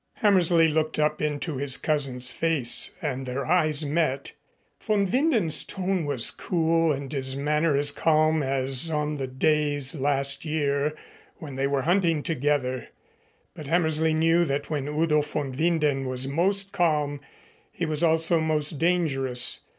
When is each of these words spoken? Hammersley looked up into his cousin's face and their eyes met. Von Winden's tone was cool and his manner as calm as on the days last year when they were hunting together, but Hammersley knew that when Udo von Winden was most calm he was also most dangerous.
Hammersley 0.13 0.67
looked 0.67 0.97
up 0.97 1.21
into 1.21 1.57
his 1.57 1.77
cousin's 1.77 2.31
face 2.31 2.89
and 3.03 3.27
their 3.27 3.45
eyes 3.45 3.85
met. 3.85 4.31
Von 4.81 5.05
Winden's 5.05 5.63
tone 5.63 6.05
was 6.05 6.31
cool 6.31 6.91
and 6.91 7.13
his 7.13 7.35
manner 7.35 7.75
as 7.75 7.91
calm 7.91 8.41
as 8.41 8.89
on 8.89 9.17
the 9.17 9.27
days 9.27 9.93
last 9.93 10.43
year 10.43 10.97
when 11.35 11.55
they 11.55 11.67
were 11.67 11.83
hunting 11.83 12.23
together, 12.23 12.87
but 13.53 13.67
Hammersley 13.67 14.15
knew 14.15 14.43
that 14.43 14.71
when 14.71 14.87
Udo 14.87 15.21
von 15.21 15.51
Winden 15.53 16.07
was 16.09 16.27
most 16.27 16.71
calm 16.71 17.21
he 17.71 17.85
was 17.85 18.01
also 18.03 18.39
most 18.41 18.79
dangerous. 18.79 19.59